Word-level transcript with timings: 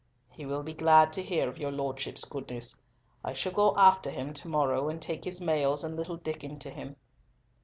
"He 0.31 0.47
will 0.47 0.63
be 0.63 0.73
glad 0.73 1.13
to 1.13 1.21
hear 1.21 1.47
of 1.47 1.59
your 1.59 1.71
Lordship's 1.71 2.23
goodness. 2.25 2.75
I 3.23 3.33
shall 3.33 3.51
go 3.51 3.75
after 3.77 4.09
him 4.09 4.33
to 4.33 4.47
morrow 4.47 4.89
and 4.89 4.99
take 4.99 5.23
his 5.25 5.39
mails 5.39 5.83
and 5.83 5.95
little 5.95 6.17
Diccon 6.17 6.57
to 6.61 6.71
him." 6.71 6.95